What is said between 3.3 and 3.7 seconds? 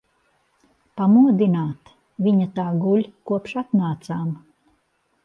kopš